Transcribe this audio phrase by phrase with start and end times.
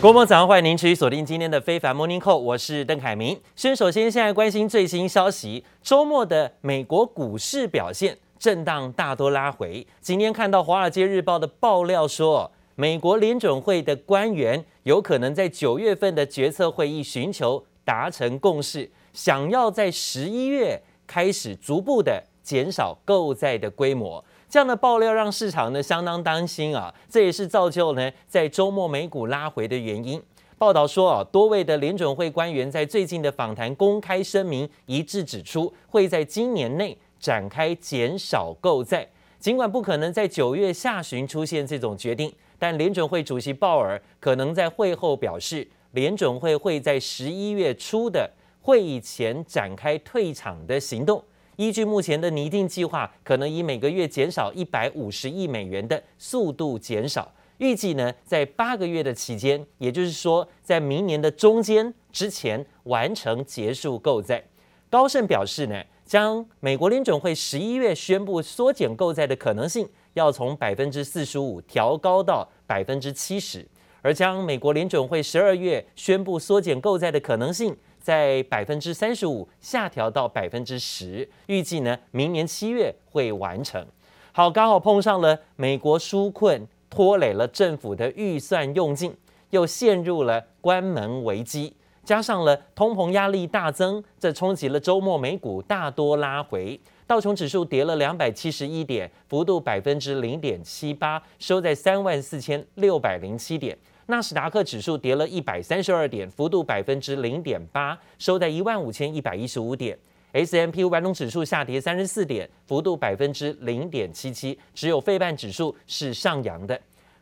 [0.00, 3.36] 各位早上，欢迎您持续锁定今天的非凡 Morning Call，我是邓凯明。
[3.56, 9.84] 先首先现在关心最新消息，周末的美国股市表现震荡大多拉回。
[10.00, 24.24] 今天看到《华尔街日报》的爆料说，美国联准会的官员有可能在九月份的决策会议寻求达成共识，想要在十一月开始逐步的减少购债的规模。
[24.48, 30.22] 这样的爆料让市场呢相当担心啊，这也是造就呢在周末美股拉回的原因。
[30.56, 39.06] 报道说啊，多位的联准会官员在最近的访谈公开声明一致指出，会在今年内展开减少购债。
[39.38, 48.28] 尽管不可能在九月下旬出现这种决定，但联准会主席鲍尔可能在会后表示，联准会会在十一月初的
[48.60, 51.22] 会议前展开退场的行动。
[51.58, 57.34] 依据目前的拟定计划，可能以每个月减少一百五十亿美元的速度减少。
[57.56, 64.44] 预计呢，在八个月的期间，也就是说，在明年的中间之前完成结束购债。
[64.88, 73.66] 高盛表示呢，将美国联准会十一月宣布缩减购债的可能性，要从百分之四十五调高到百分之七十，
[74.00, 77.76] 而将美国联准会十二月宣布缩减购债的可能性。
[78.00, 83.84] 在百分之三十五下调到百分之十，预计呢明年七月会完成。
[84.32, 89.14] 好，刚好碰上了美国纾困拖累了政府的预算用尽，
[89.50, 103.76] 又陷入了关门危机，加上了通膨压力大增，这冲击了周末美股大多拉回，道琼指数跌了两百七十一点，幅度百分之零点七八，收在三万四千六百零七点。
[104.10, 109.98] 纳斯达克指数跌了一百三十二点，幅度百分之零点八，收在一万五千一百一十五点。
[110.32, 116.74] S M P 五百种指数下跌三十四点，幅度百分之零点七七，只有费半指数是上扬的。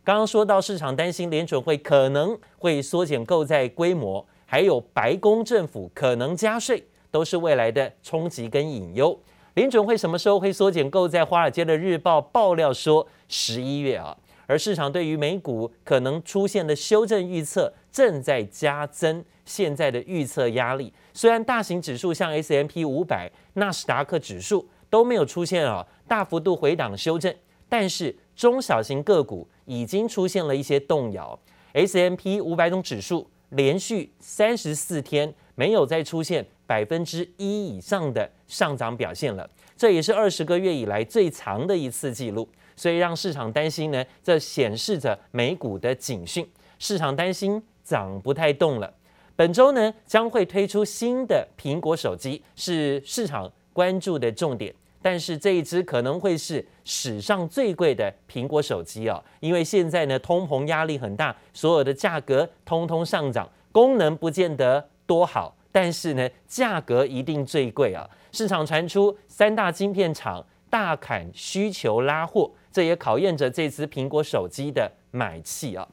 [0.05, 9.19] 刚刚说到市场担心联准会可能会缩减购债规模，还有白宫政府可能加税，都是未来的冲击跟隐忧。
[9.55, 11.25] 联准会什么时候会缩减购债？
[11.25, 14.17] 华尔街的日报爆料说十一月啊。
[14.47, 20.93] 而市场对于美股可能出现的修正预测正在加增现在的预测压力。
[21.13, 27.35] 虽然大型指数像 S M P 五百、纳斯达克指数都没有出现啊大幅度回档修正，
[27.69, 31.39] 但是中小型个股已经出现了一些动摇。
[31.73, 42.49] S M P 五百种指数连续三十四天没有再出现百分之一以上的上涨表现了，这也是二十个月以来最长的一次记录。
[42.77, 46.47] 所以让市场担心呢，这显示着美股的警讯。
[46.79, 48.93] 市场担心涨不太动了。
[49.35, 54.75] 本周呢将会推出新的苹果手机，是市场关注的重点。
[55.03, 68.09] 但是这一支可能会是史上最贵的苹果手机啊，因为现在呢通膨压力很大，所有的价格通通上涨，功能不见得多好，但是呢价格一定最贵啊。
[68.33, 72.51] 市场传出三大晶片厂大砍需求拉货。
[72.77, 75.89] 这也考验着这支苹果手机的买气啊。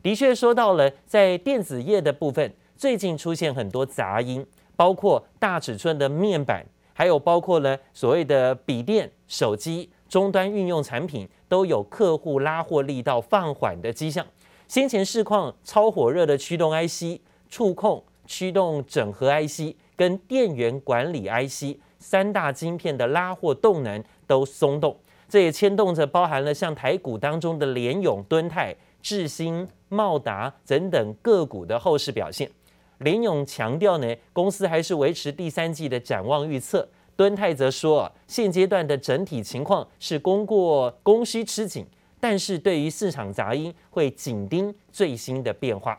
[0.00, 4.46] 的确说到了，在电子业的部分，最近出现很多杂音，
[4.76, 6.64] 包括大尺寸的面板，
[6.94, 14.24] 还有包括呢所谓的笔电、手机终端运用产品，都有客户拉货力道放缓的迹象。
[14.68, 24.96] 先前市况超火热的驱动 IC、触控驱动整合 IC 跟电源管理 IC 三大晶片的拉货动能都松动。
[25.30, 32.50] 这也牵动着包含了像台股当中的联咏、敦泰、智新、茂达等等个股的后市表现。
[32.98, 36.86] 联咏强调呢，公司还是维持第三季的展望预测。
[37.14, 41.86] 敦泰则说，现阶段的整体情况是供过供需吃紧，
[42.18, 45.96] 但是对于市场杂音会紧盯最新的变化。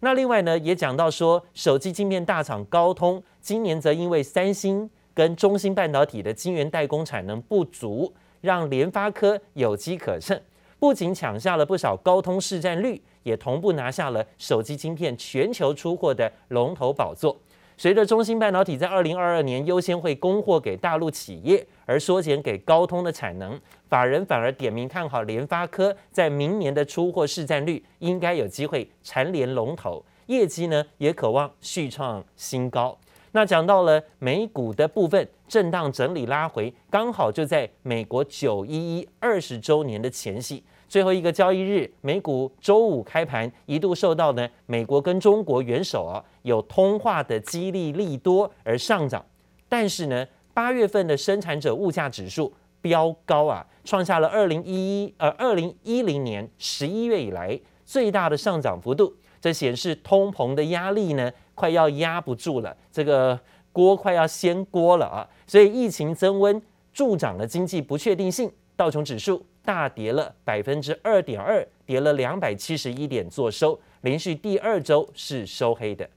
[0.00, 8.12] 那另外呢，也讲到说，手机晶片大厂高通今年则因为三星跟中芯半导体的晶圆代工产能不足。
[8.42, 10.38] 让联发科有机可乘，
[10.78, 17.34] 不仅抢下了不少高通市占率，也同步拿下了手机晶片全球出货的龙头宝座。
[17.78, 23.58] 随着中芯半导体在二零二二年优先会供货给大陆企业，而缩减给高通的产能，
[23.88, 32.96] 法人反而点名看好联发科在明年的出货市占率应该有机会蝉联龙头，业绩呢也渴望续创新高。
[33.32, 49.24] 那讲到了美股的部分，震荡整理拉回，刚好就在美国九一一二十周年的前夕，最后一个交易日，美股周五开盘一度受到呢美国跟中国元首啊有通话的激励利多而上涨，
[49.68, 52.52] 但是呢八月份的生产者物价指数
[52.82, 54.74] 飙高啊，创下了二零一
[55.04, 59.16] 一呃二零一零年十一月以来最大的上涨幅度。
[59.40, 61.28] 这显示通膨的压力呢
[61.62, 63.38] 快要压不住了，这个
[63.70, 65.22] 锅快要掀锅了啊！
[65.46, 66.60] 所以疫情增温
[66.92, 76.10] 助长了经济不确定性，道琼指数大跌了百分之二点二，跌了两百七十一点，做收，连续第二周是收黑的。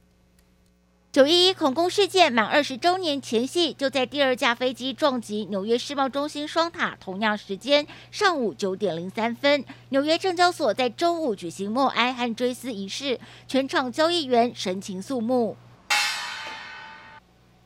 [1.16, 13.18] 九一一恐攻事件满二十周年前夕，就在第二架飞机撞击纽约世贸中心双塔同样时间，上午九点零三分，纽约证交所在周五举行默哀和追思仪式，
[13.48, 15.56] 全场交易员神情肃穆。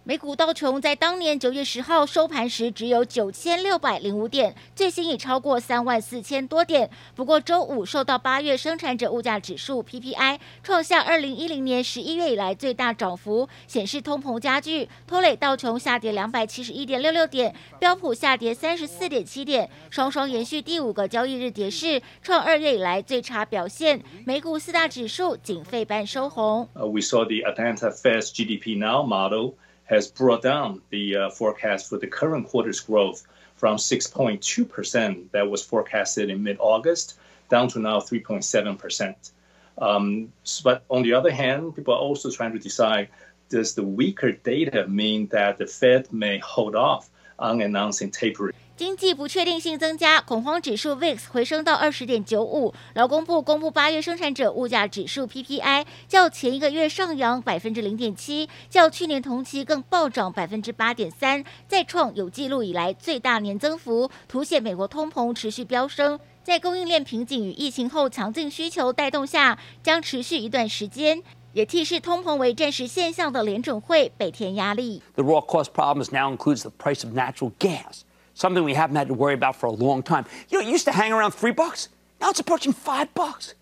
[0.06, 6.90] 美股道琼在当年九月十号收盘时只有九千六百零五点，最新已超过三万四千多点。
[7.16, 24.02] 不过周五受到八月生产者物价指数 PPI 创下二零一零年十一月以来最大涨幅，显示通膨加剧，拖累道琼下跌两百七十一点六六点，标普下跌三十四点七点，双双延续第五个交易日跌势，创二月以来最差表现。
[24.26, 26.68] 美股四大指数仅费半收红。
[26.74, 29.54] We saw the Atlanta Fed's GDP Now model.
[29.90, 33.26] Has brought down the uh, forecast for the current quarter's growth
[33.56, 37.18] from 6.2% that was forecasted in mid-August
[37.50, 39.32] down to now 3.7%.
[39.80, 40.32] Um,
[40.64, 43.10] but on the other hand, people are also trying to decide,
[43.50, 47.10] does the weaker data mean that the Fed may hold off
[47.40, 48.54] on announcing tapering?
[48.80, 52.74] 经济不确定性增加，恐慌指数 VIX 回升到二十点九五。
[52.94, 71.22] 劳工部公布八月生产者物价指数 PPI，较前一个月上扬百分之零点七，较去年同期更暴涨百分之八点三，再创有记录以来最大年增幅，凸显美国通膨持续飙升，在供应链瓶颈与疫情后强劲需求带动下，将持续一段时间，
[71.52, 75.02] 也替视通膨为暂时现象的联准会倍添压力。
[75.16, 78.04] The raw cost problems now includes the price of natural gas.
[78.40, 80.26] Something we haven't had to worry about for a long time.
[80.48, 81.90] You know, it used to hang around three bucks.
[82.22, 83.54] Now it's approaching five bucks.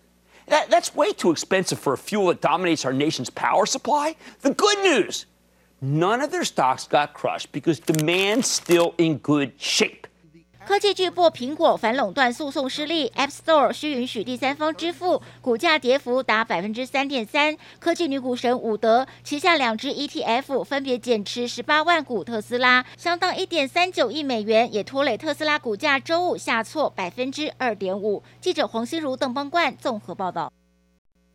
[0.49, 4.15] That, that's way too expensive for a fuel that dominates our nation's power supply.
[4.41, 5.25] The good news
[5.81, 10.06] none of their stocks got crushed because demand's still in good shape.
[10.67, 17.55] 科技巨擘苹果反垄断诉讼失利，App Store 需允许第三方支付，股价跌幅达百分之三点三。
[17.79, 28.21] 科技女股神伍德旗下两只 ETF 分别减持十八万股特斯拉，相当一点三九亿美元，也拖累特斯拉股价周五下挫百分之二点五。
[28.41, 30.51] 记者黄心如、邓邦冠综合报道。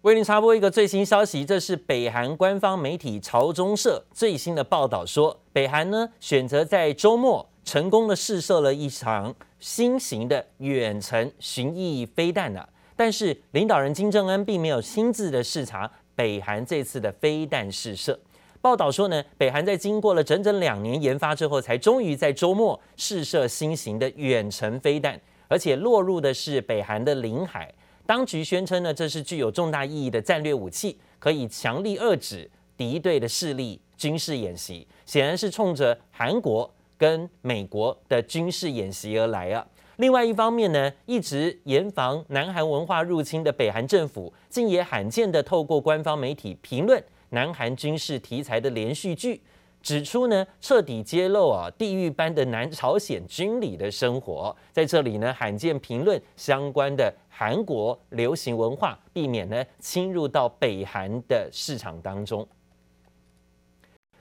[0.02, 7.48] 为您插播一个最新消息，这是北韩官方媒体朝中社最新的报道说，北韩呢选择在周末。
[7.64, 18.18] 成功的试射了一场新型的远程巡弋飞弹呢，但是领导人金正恩并没有亲自的视察北韩这次的飞弹试射。
[18.60, 27.72] 报道说呢，北韩在经过了整整两年研发之后，才终于在周末试射新型的远程飞弹，而且落入的是北韩的领海。
[28.06, 36.68] 当局宣称呢，这是具有重大意义的战略武器，可以强力遏制敌对的势力军事演习，显然是冲着韩国。
[37.02, 39.66] 跟美国的军事演习而来啊。
[39.96, 49.40] 另外一方面呢，一直严防南韩文化入侵的北韩政府，竟也罕见的透过官方媒体评论南韩军事题材的连续剧，
[49.82, 54.56] 指出呢，彻底揭露啊地狱般的南朝鲜军旅的生活。
[54.70, 62.46] 在这里呢，罕见评论相关的韩国流行文化，避免呢侵入到北韩的市场当中。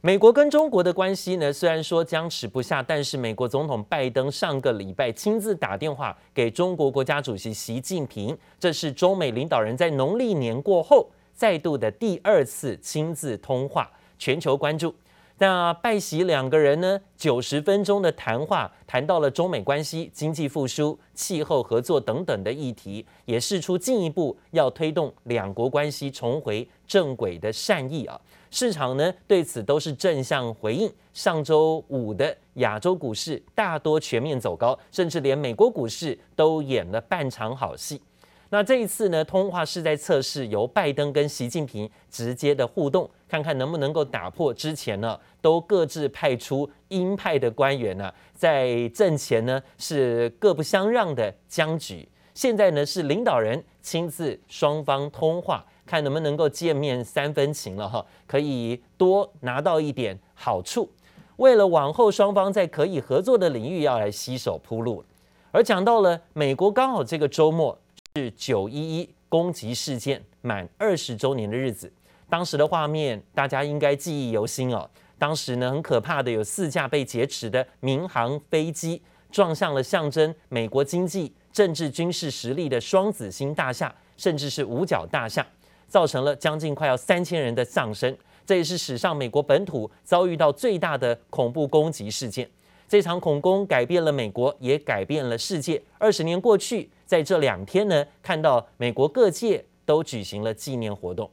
[0.03, 14.91] 美国跟中国的关系呢，虽然说僵持不下，但是美国总统拜登上个礼拜亲自打电话给中国国家主席习近平，这是中美领导人在农历年过后再度的第二次亲自通话，全球关注。
[15.37, 28.19] 那拜习两个人呢，九十分钟的谈话，谈到了中美关系、经济复苏、气候合作等等的议题，也试出进一步要推动两国关系重回正轨的善意啊。
[28.51, 30.91] 市场呢对此都是正向回应。
[31.13, 38.01] 上周五的亚洲股市大多全面走高，甚至连美国股市都演了半场好戏。
[38.49, 52.07] 那这一次呢，通话是在测试由拜登跟习近平直接的互动，看看能不能够打破之前呢都各自派出鹰派的官员呢，在阵前呢是各不相让的僵局。
[52.33, 55.65] 现在呢是领导人亲自双方通话。
[55.91, 60.89] 看能不能够见面三分情了哈，可以多拿到一点好处。
[61.35, 65.03] 为了往后双方在可以合作的领域要来携手铺路。
[65.51, 67.77] 而讲到了美国，刚好这个周末
[68.15, 71.91] 是九一一攻击事件满二十周年的日子。
[72.29, 74.89] 当时的画面大家应该记忆犹新哦。
[75.19, 85.45] 当时呢很可怕的有四架被劫持的民航飞机撞向了象征美国经济、政治、军事实力的双子星大厦，甚至是五角大厦。
[85.91, 88.17] 造成了将近快要三千人的丧生。
[88.45, 92.49] 这也是史上美国本土遭遇到最大的恐怖攻击事件。
[92.87, 95.81] 这场恐攻改变了美国，也改变了世界。
[95.97, 101.29] 二十年过去，在这两天呢，看到美国各界都举行了纪念活动。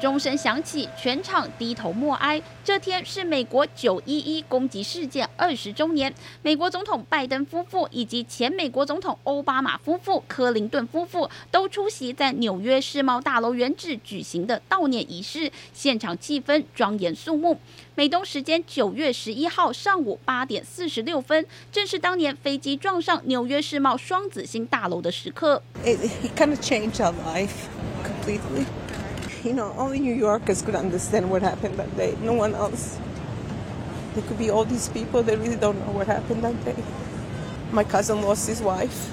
[0.00, 2.42] 钟声响起，全场低头默哀。
[2.64, 6.12] 这天是美国九一一攻击事件二十周年。
[6.42, 17.58] 美国总统拜登夫妇以及前美国总统欧巴马夫妇、克林顿夫妇都出席在纽约世贸大楼原址举行的悼念仪式，现场气氛庄严肃穆。
[17.94, 25.62] 美东时间九月十一号上午八点四十六分，正是当年飞机撞上纽约世贸双子星大楼的时刻。
[25.84, 25.98] It,
[26.34, 27.50] kind of change our life
[28.02, 28.64] completely.
[29.44, 32.14] You know, only New Yorkers could understand what happened that day.
[32.20, 32.98] No one else.
[34.14, 36.76] There could be all these people that really don't know what happened that day.
[37.72, 39.08] My cousin lost his wife.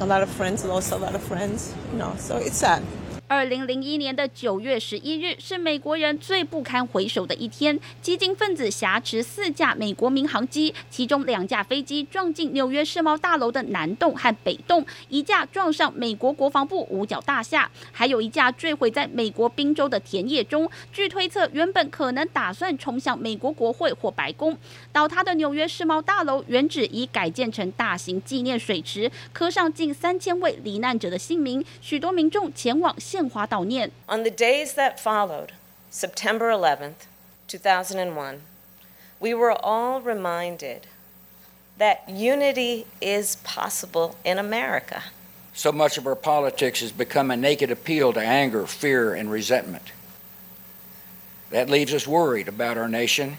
[0.00, 1.74] A lot of friends lost a lot of friends.
[1.92, 2.82] You know, so it's sad.
[3.28, 7.76] 二零零一年的九月十一日是美国人最不堪回首的一天。
[8.00, 20.70] 激进分子挟持四架美国民航机，其中两架飞机撞进纽约世贸大楼的南栋和北栋，一架撞上美国国防部五角大厦，还有一架坠毁在美国宾州的田野中。
[20.92, 24.56] 据推测，原本可能打算冲向美国国会或白宫。
[24.92, 31.64] 倒塌的纽约世贸大楼原址已改建成大型纪念水池，刻上近三千位罹难者的姓名。
[31.80, 32.94] 许多民众前往。
[34.08, 35.52] On the days that followed,
[35.90, 37.06] September 11th,
[37.48, 38.40] 2001,
[39.18, 40.86] we were all reminded
[41.78, 45.02] that unity is possible in America.
[45.54, 49.92] So much of our politics has become a naked appeal to anger, fear, and resentment.
[51.50, 53.38] That leaves us worried about our nation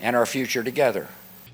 [0.00, 1.08] and our future together.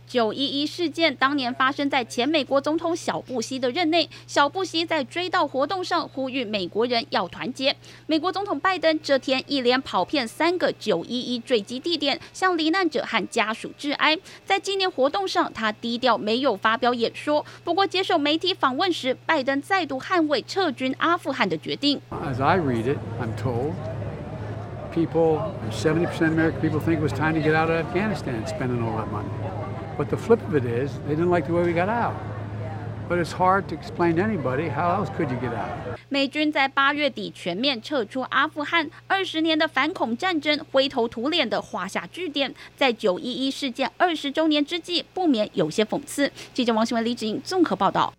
[0.06, 7.74] 九一一事件当年发生在前美国总统小布希的任内，小布希在追悼活动上呼吁美国人要团结。
[8.06, 14.18] 美国总统拜登这天一连跑遍三个九一一坠机地点，向罹难者和家属致哀。
[14.44, 17.44] 在纪念活动上，他低调没有发表演说。
[17.64, 22.00] 不过接受媒体访问时，拜登再度捍卫撤军阿富汗的决定。
[22.10, 23.72] As I read it, I'm told
[24.94, 25.40] people,
[25.72, 29.08] 70% American people think it was time to get out of Afghanistan, spending all that
[29.10, 29.28] money.
[29.96, 32.14] But the flip of it is, they didn't like the way we got out.
[33.08, 35.98] But it's hard to explain to anybody how else could you get out.
[36.08, 42.54] 美军在八月底全面撤出阿富汗，二十年的反恐战争灰头土脸的画下句点。
[42.76, 46.32] 在九一一事件二十周年之际，不免有些讽刺。
[46.54, 48.12] 记者王新文、李子颖综合报道。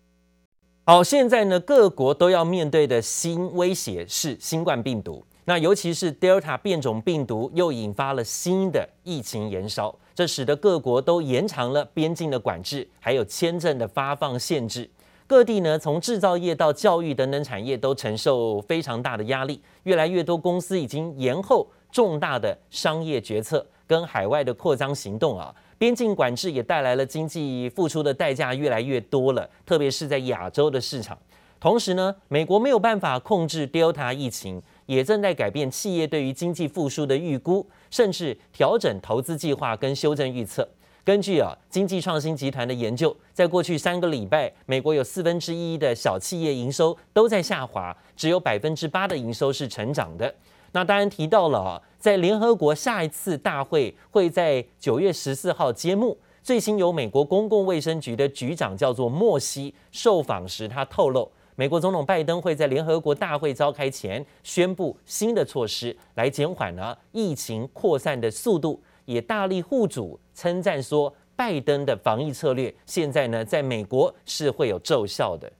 [0.84, 5.26] 好，现在呢，各国都要面对的新威胁是新冠病毒。
[5.48, 14.90] 那尤其是 Delta 变种病毒又引发了新的疫情延烧，这使得各国都延长了边境的管制，还有签证的发放限制。
[15.28, 19.62] 各地呢，从制造业到教育等等产业都承受非常大的压力。
[19.84, 25.54] 越来越多公司已经延后重大的商业决策跟海外的扩张行动啊。
[25.78, 31.16] 边境管制也带来了经济付出的代价越来越多了，特别是在亚洲的市场。
[31.60, 34.60] 同时呢，美国没有办法控制 Delta 疫情。
[34.86, 40.66] 也正在改变企业对于经济复苏的预估，甚至调整投资计划跟修正预测。
[41.04, 50.34] 根据啊经济创新集团的研究，在过去三个礼拜，美国有四分之一的小企业营收都在下滑，只有百分之八的营收是成长的。
[50.72, 56.18] 那当然提到了啊，在联合国下一次大会会在九月十四号揭幕。
[56.42, 61.30] 最新由美国公共卫生局的局长叫做莫西受访时，他透露。
[61.58, 75.50] 美国总统拜登会在联合国大会召开前宣布新的措施，来减缓呢疫情扩散的速度，也大力护主，称赞说拜登的防疫策略现在呢在美国是会有奏效的。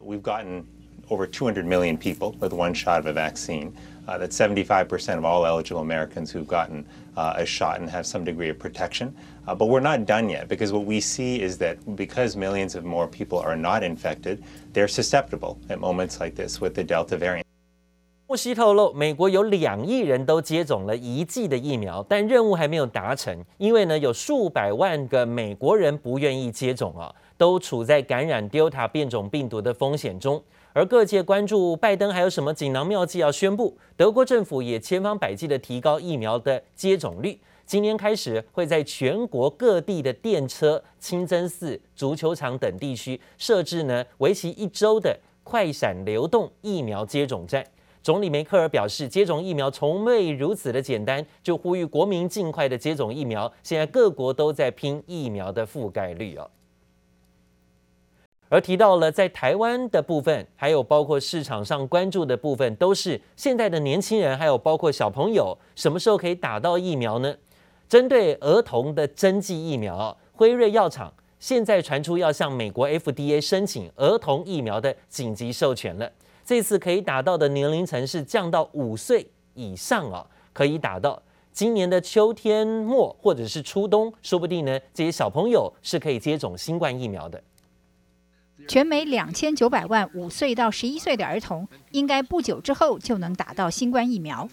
[0.00, 0.64] We've gotten
[1.10, 3.76] over 200 million people with one shot of a vaccine.
[4.08, 6.86] Uh, that's 75% of all eligible Americans who've gotten
[7.16, 9.14] uh, a shot and have some degree of protection.
[9.46, 12.84] Uh, but we're not done yet because what we see is that because millions of
[12.84, 17.45] more people are not infected, they're susceptible at moments like this with the Delta variant.
[18.28, 30.42] 莫西透露，美国有两亿人都接种了一剂的疫苗，但任务还没有达成，因为呢有数百万个美国人不愿意接种啊，都处在感染 Delta 变种病毒的风险中。
[30.72, 33.78] 而各界关注拜登还有什么锦囊妙计要宣布？
[33.96, 37.38] 德国政府也千方百计的提高疫苗的接种率。
[37.64, 47.64] 今年开始会在全国各地的电车、清真寺、足球场等地区设置呢为期一周的快闪流动疫苗接种站。
[48.06, 53.52] 总理梅克尔表示，接种疫苗从未如此的简单，就呼吁国民尽快的接种疫苗。
[53.64, 56.48] 现在各国都在拼疫苗的覆盖率哦。
[58.48, 67.34] 而提到了在台湾的部分，还有包括市场上关注的部分，都是现在的年轻人，还有包括小朋友，什么时候可以打到疫苗呢？
[67.88, 76.08] 针对儿童的针剂疫苗，辉瑞药厂现在传出要向美国 FDA 申请儿童疫苗的紧急授权了。
[76.46, 81.20] 这次可以打到的年龄层是降到五岁以上啊，可以打到
[81.52, 87.42] 今年的秋天末或者是初冬，说不定呢，这些小朋友是可以接种新冠疫苗的。
[88.68, 94.48] 全美两千九百万五岁到十一岁的儿童，应该不久之后就能打到新冠疫苗。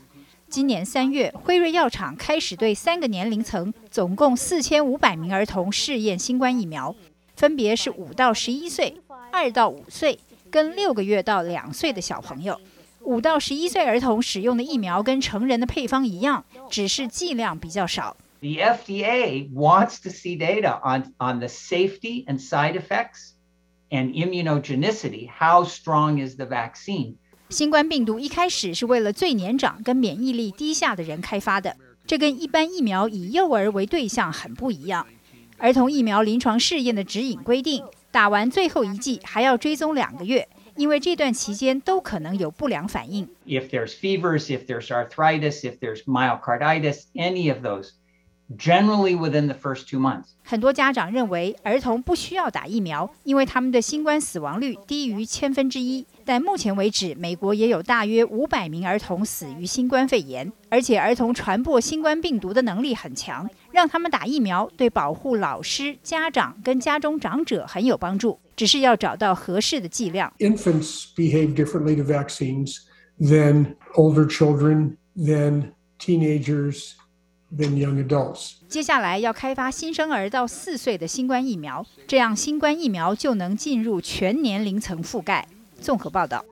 [0.50, 6.96] 今年三月，辉瑞药厂开始对三个年龄层，总共四千五百名儿童试验新冠疫苗，
[7.36, 9.00] 分别是五到十一岁、
[9.32, 10.18] 二到五岁
[10.54, 12.62] 跟六个月到两岁的小朋友。
[13.02, 18.16] 五到十一岁儿童使用的疫苗跟成人的配方一样，只是剂量比较少。
[18.40, 23.32] The FDA wants to see data on on the safety and side effects.
[23.90, 27.16] And immunogenicity, how strong is the vaccine?
[27.50, 35.08] 新冠病毒一开始是为了最年长跟免疫力低下的人开发的，这跟一般疫苗以幼儿为对象很不一样。
[35.58, 43.28] 儿童疫苗临床试验的指引规定，打完最后一剂还要追踪两个月，因为这段期间都可能有不良反应。
[43.48, 47.94] If there's fevers, if there's arthritis, if there's myocarditis, any of those.
[48.56, 50.34] Generally within the first two months.
[50.44, 56.06] 很多家长认为儿童不需要打疫苗，因为他们的新冠死亡率低于千分之一。
[56.24, 68.40] 但目前为止，美国也有大约五百名儿童死于新冠肺炎，而且儿童传播新冠病毒的能力很强，让他们打疫苗对保护老师、家长跟家中长者很有帮助。
[68.56, 70.32] 只是要找到合适的剂量。
[70.38, 72.78] Infants behave differently to vaccines
[73.20, 76.92] than older children, than teenagers.
[77.56, 78.54] Than young adults.
[78.68, 85.48] 接下来要开发新生儿到四岁的新冠疫苗，这样新冠疫苗就能进入全年龄层覆盖。
[85.80, 86.44] 综合报道。